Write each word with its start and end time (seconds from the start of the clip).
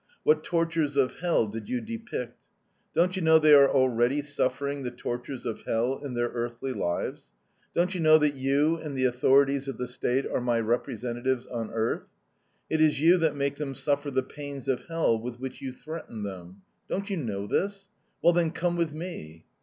What 0.23 0.43
tortures 0.43 0.97
of 0.97 1.17
hell 1.19 1.45
did 1.47 1.69
you 1.69 1.79
depict? 1.79 2.35
Don't 2.95 3.15
you 3.15 3.21
know 3.21 3.37
they 3.37 3.53
are 3.53 3.69
already 3.69 4.23
suffering 4.23 4.81
the 4.81 4.89
tortures 4.89 5.45
of 5.45 5.61
hell 5.61 6.01
in 6.03 6.15
their 6.15 6.29
earthly 6.29 6.73
lives? 6.73 7.33
Don't 7.75 7.93
you 7.93 8.01
know 8.01 8.17
that 8.17 8.33
you 8.33 8.77
and 8.77 8.97
the 8.97 9.05
authorities 9.05 9.67
of 9.67 9.77
the 9.77 9.85
State 9.85 10.25
are 10.25 10.41
my 10.41 10.59
representatives 10.59 11.45
on 11.45 11.69
earth? 11.69 12.07
It 12.67 12.81
is 12.81 12.99
you 12.99 13.17
that 13.19 13.35
make 13.35 13.57
them 13.57 13.75
suffer 13.75 14.09
the 14.09 14.23
pains 14.23 14.67
of 14.67 14.85
hell 14.85 15.19
with 15.19 15.39
which 15.39 15.61
you 15.61 15.71
threaten 15.71 16.23
them. 16.23 16.63
Don't 16.89 17.11
you 17.11 17.17
know 17.17 17.45
this? 17.45 17.87
Well, 18.23 18.33
then, 18.33 18.49
come 18.49 18.75
with 18.75 18.91
me!' 18.91 19.45